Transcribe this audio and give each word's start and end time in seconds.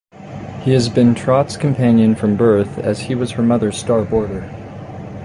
He 0.63 0.71
has 0.71 0.89
been 0.89 1.13
Trot's 1.13 1.55
companion 1.55 2.15
from 2.15 2.35
birth 2.35 2.79
as 2.79 3.01
he 3.01 3.13
was 3.13 3.29
her 3.33 3.43
mother's 3.43 3.77
star 3.77 4.03
boarder. 4.03 4.49